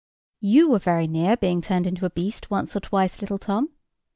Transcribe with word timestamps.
You 0.39 0.67
were 0.71 0.79
very 0.79 1.05
near 1.05 1.37
being 1.37 1.61
turned 1.61 1.85
into 1.85 2.07
a 2.07 2.09
beast 2.09 2.49
once 2.49 2.75
or 2.75 2.79
twice, 2.79 3.21
little 3.21 3.37
Tom. 3.37 3.69